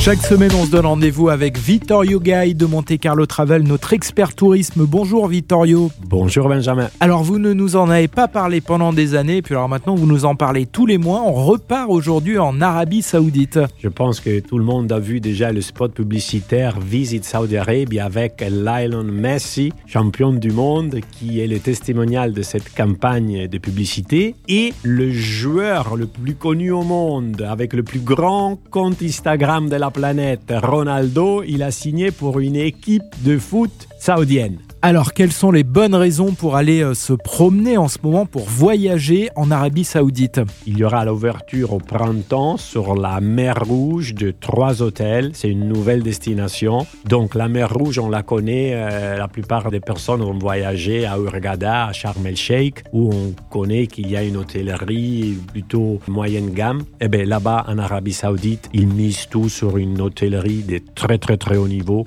Chaque 0.00 0.22
semaine, 0.22 0.50
on 0.58 0.64
se 0.64 0.70
donne 0.70 0.86
rendez-vous 0.86 1.28
avec 1.28 1.58
Vittorio 1.58 2.20
Gay 2.20 2.54
de 2.54 2.64
Monte 2.64 2.96
Carlo 2.98 3.26
Travel, 3.26 3.64
notre 3.64 3.92
expert 3.92 4.34
tourisme. 4.34 4.86
Bonjour 4.86 5.28
Vittorio. 5.28 5.90
Bonjour 6.06 6.48
Benjamin. 6.48 6.88
Alors 7.00 7.22
vous 7.22 7.38
ne 7.38 7.52
nous 7.52 7.76
en 7.76 7.90
avez 7.90 8.08
pas 8.08 8.26
parlé 8.26 8.62
pendant 8.62 8.94
des 8.94 9.14
années, 9.14 9.42
puis 9.42 9.54
alors 9.54 9.68
maintenant 9.68 9.94
vous 9.94 10.06
nous 10.06 10.24
en 10.24 10.36
parlez 10.36 10.64
tous 10.64 10.86
les 10.86 10.96
mois. 10.96 11.20
On 11.26 11.34
repart 11.34 11.90
aujourd'hui 11.90 12.38
en 12.38 12.62
Arabie 12.62 13.02
Saoudite. 13.02 13.58
Je 13.78 13.88
pense 13.88 14.20
que 14.20 14.40
tout 14.40 14.56
le 14.56 14.64
monde 14.64 14.90
a 14.90 14.98
vu 14.98 15.20
déjà 15.20 15.52
le 15.52 15.60
spot 15.60 15.92
publicitaire 15.92 16.80
Visit 16.80 17.26
Saudi 17.26 17.58
Arabia 17.58 18.06
avec 18.06 18.40
Lionel 18.40 19.02
Messi, 19.02 19.70
champion 19.84 20.32
du 20.32 20.50
monde, 20.50 21.00
qui 21.12 21.40
est 21.40 21.46
le 21.46 21.58
testimonial 21.58 22.32
de 22.32 22.40
cette 22.40 22.74
campagne 22.74 23.48
de 23.48 23.58
publicité, 23.58 24.34
et 24.48 24.72
le 24.82 25.12
joueur 25.12 25.94
le 25.94 26.06
plus 26.06 26.36
connu 26.36 26.70
au 26.70 26.84
monde, 26.84 27.46
avec 27.46 27.74
le 27.74 27.82
plus 27.82 28.00
grand 28.00 28.58
compte 28.70 29.02
Instagram 29.02 29.68
de 29.68 29.76
la 29.76 29.89
planète, 29.90 30.52
Ronaldo, 30.62 31.42
il 31.42 31.62
a 31.62 31.70
signé 31.70 32.10
pour 32.10 32.40
une 32.40 32.56
équipe 32.56 33.02
de 33.24 33.38
foot 33.38 33.88
saoudienne. 33.98 34.58
Alors, 34.82 35.12
quelles 35.12 35.32
sont 35.32 35.50
les 35.50 35.62
bonnes 35.62 35.94
raisons 35.94 36.32
pour 36.32 36.56
aller 36.56 36.82
euh, 36.82 36.94
se 36.94 37.12
promener 37.12 37.76
en 37.76 37.86
ce 37.86 37.98
moment, 38.02 38.24
pour 38.24 38.48
voyager 38.48 39.28
en 39.36 39.50
Arabie 39.50 39.84
Saoudite? 39.84 40.40
Il 40.66 40.78
y 40.78 40.84
aura 40.84 41.04
l'ouverture 41.04 41.74
au 41.74 41.78
printemps 41.78 42.56
sur 42.56 42.94
la 42.94 43.20
mer 43.20 43.58
Rouge 43.62 44.14
de 44.14 44.30
trois 44.30 44.80
hôtels. 44.80 45.32
C'est 45.34 45.50
une 45.50 45.68
nouvelle 45.68 46.02
destination. 46.02 46.86
Donc, 47.06 47.34
la 47.34 47.48
mer 47.48 47.70
Rouge, 47.70 47.98
on 47.98 48.08
la 48.08 48.22
connaît. 48.22 48.70
euh, 48.72 49.18
la 49.18 49.28
plupart 49.28 49.70
des 49.70 49.80
personnes 49.80 50.22
vont 50.22 50.38
voyager 50.38 51.04
à 51.04 51.18
Hurghada, 51.18 51.88
à 51.88 51.92
Sharm 51.92 52.26
el-Sheikh, 52.26 52.84
où 52.94 53.10
on 53.12 53.34
connaît 53.50 53.86
qu'il 53.86 54.10
y 54.10 54.16
a 54.16 54.22
une 54.22 54.38
hôtellerie 54.38 55.36
plutôt 55.52 56.00
moyenne 56.08 56.54
gamme. 56.54 56.84
Et 57.02 57.08
bien, 57.08 57.26
là-bas, 57.26 57.66
en 57.68 57.76
Arabie 57.76 58.14
Saoudite, 58.14 58.70
ils 58.72 58.88
misent 58.88 59.26
tout 59.28 59.50
sur 59.50 59.76
une 59.76 60.00
hôtellerie 60.00 60.62
de 60.62 60.80
très, 60.94 61.18
très, 61.18 61.36
très 61.36 61.58
haut 61.58 61.68
niveau. 61.68 62.06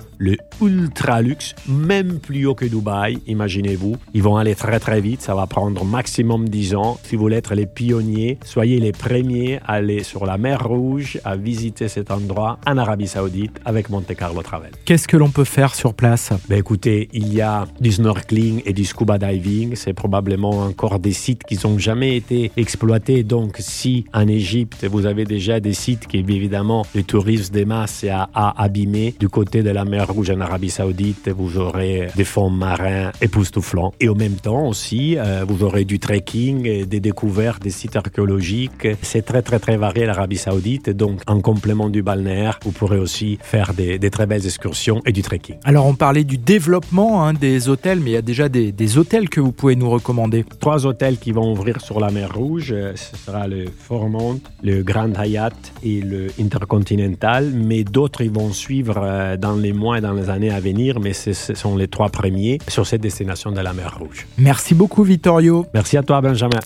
Ultra 0.61 1.21
luxe, 1.21 1.55
même 1.67 2.19
plus 2.19 2.45
haut 2.45 2.55
que 2.55 2.65
Dubaï, 2.65 3.19
imaginez-vous. 3.27 3.95
Ils 4.13 4.23
vont 4.23 4.37
aller 4.37 4.55
très 4.55 4.79
très 4.79 5.01
vite, 5.01 5.21
ça 5.21 5.35
va 5.35 5.47
prendre 5.47 5.83
maximum 5.83 6.49
10 6.49 6.75
ans. 6.75 6.99
Si 7.03 7.15
vous 7.15 7.21
voulez 7.21 7.37
être 7.37 7.55
les 7.55 7.65
pionniers, 7.65 8.37
soyez 8.45 8.79
les 8.79 8.91
premiers 8.91 9.59
à 9.65 9.73
aller 9.73 10.03
sur 10.03 10.25
la 10.25 10.37
mer 10.37 10.65
Rouge, 10.65 11.19
à 11.23 11.35
visiter 11.35 11.87
cet 11.87 12.11
endroit 12.11 12.59
en 12.65 12.77
Arabie 12.77 13.07
Saoudite 13.07 13.59
avec 13.65 13.89
Monte 13.89 14.13
Carlo 14.15 14.41
Travel. 14.41 14.71
Qu'est-ce 14.85 15.07
que 15.07 15.17
l'on 15.17 15.29
peut 15.29 15.43
faire 15.43 15.75
sur 15.75 15.93
place? 15.93 16.31
Ben 16.49 16.57
écoutez, 16.57 17.09
il 17.13 17.33
y 17.33 17.41
a 17.41 17.65
du 17.79 17.91
snorkeling 17.91 18.61
et 18.65 18.73
du 18.73 18.85
scuba 18.85 19.17
diving. 19.17 19.75
C'est 19.75 19.93
probablement 19.93 20.51
encore 20.51 20.99
des 20.99 21.13
sites 21.13 21.43
qui 21.43 21.57
n'ont 21.63 21.77
jamais 21.77 22.15
été 22.15 22.51
exploités. 22.57 23.23
Donc, 23.23 23.57
si 23.59 24.05
en 24.13 24.27
Égypte, 24.27 24.85
vous 24.85 25.05
avez 25.05 25.25
déjà 25.25 25.59
des 25.59 25.73
sites 25.73 26.07
qui, 26.07 26.17
évidemment, 26.17 26.85
le 26.95 27.03
tourisme 27.03 27.53
des 27.53 27.65
masses 27.65 28.05
a, 28.05 28.29
a 28.33 28.63
abîmé, 28.63 29.15
du 29.19 29.29
côté 29.29 29.63
de 29.63 29.69
la 29.69 29.85
mer 29.85 30.07
Rouge 30.07 30.29
en 30.29 30.41
Arabie 30.43 30.69
Saoudite, 30.69 31.29
vous 31.29 31.57
aurez 31.57 32.07
des 32.15 32.23
fonds 32.23 32.49
marins 32.49 33.11
époustouflants. 33.21 33.93
Et 33.99 34.09
en 34.09 34.15
même 34.15 34.35
temps 34.35 34.67
aussi, 34.67 35.17
euh, 35.17 35.45
vous 35.47 35.63
aurez 35.63 35.85
du 35.85 35.99
trekking, 35.99 36.85
des 36.85 36.99
découvertes, 36.99 37.63
des 37.63 37.69
sites 37.69 37.95
archéologiques. 37.95 38.87
C'est 39.01 39.23
très, 39.23 39.41
très, 39.41 39.59
très 39.59 39.77
varié 39.77 40.05
l'Arabie 40.05 40.37
Saoudite. 40.37 40.89
Donc, 40.89 41.21
en 41.27 41.39
complément 41.41 41.89
du 41.89 42.03
balnéaire, 42.03 42.59
vous 42.63 42.71
pourrez 42.71 42.99
aussi 42.99 43.39
faire 43.41 43.73
des, 43.73 43.97
des 43.97 44.09
très 44.09 44.25
belles 44.25 44.45
excursions 44.45 45.01
et 45.05 45.11
du 45.11 45.21
trekking. 45.21 45.55
Alors, 45.63 45.85
on 45.85 45.95
parlait 45.95 46.23
du 46.25 46.37
développement 46.37 47.25
hein, 47.25 47.33
des 47.33 47.69
hôtels, 47.69 47.99
mais 47.99 48.11
il 48.11 48.13
y 48.13 48.17
a 48.17 48.21
déjà 48.21 48.49
des, 48.49 48.71
des 48.71 48.97
hôtels 48.97 49.29
que 49.29 49.39
vous 49.39 49.51
pouvez 49.51 49.75
nous 49.75 49.89
recommander. 49.89 50.45
Trois 50.59 50.85
hôtels 50.85 51.17
qui 51.17 51.31
vont 51.31 51.51
ouvrir 51.51 51.81
sur 51.81 51.99
la 51.99 52.11
mer 52.11 52.33
Rouge. 52.35 52.71
Euh, 52.71 52.93
Ce 52.95 53.15
sera 53.15 53.47
le 53.47 53.65
Formont, 53.77 54.39
le 54.63 54.83
Grand 54.83 55.13
Hyatt 55.17 55.55
et 55.83 56.01
le 56.01 56.27
Intercontinental. 56.39 57.51
Mais 57.53 57.83
d'autres, 57.83 58.21
ils 58.21 58.31
vont 58.31 58.51
suivre 58.51 58.99
euh, 59.01 59.37
dans 59.37 59.55
les 59.55 59.73
mois 59.73 59.97
et 59.99 60.01
dans 60.01 60.13
les 60.13 60.29
années 60.29 60.32
à 60.33 60.59
venir. 60.59 60.99
Mais 60.99 61.13
ce 61.13 61.33
ce 61.33 61.53
sont 61.53 61.75
les 61.75 61.87
trois 61.87 62.09
premiers 62.09 62.59
sur 62.67 62.85
cette 62.87 63.01
destination 63.01 63.51
de 63.51 63.59
la 63.61 63.73
mer 63.73 63.97
Rouge. 63.99 64.27
Merci 64.37 64.73
beaucoup 64.75 65.03
Vittorio. 65.03 65.65
Merci 65.73 65.97
à 65.97 66.03
toi, 66.03 66.21
Benjamin. 66.21 66.59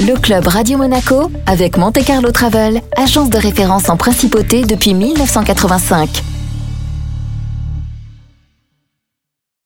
Le 0.00 0.14
club 0.18 0.46
Radio 0.46 0.78
Monaco 0.78 1.30
avec 1.46 1.76
Monte 1.76 2.04
Carlo 2.04 2.30
Travel, 2.30 2.80
agence 2.96 3.30
de 3.30 3.38
référence 3.38 3.88
en 3.88 3.96
principauté 3.96 4.64
depuis 4.64 4.94
1985. 4.94 6.37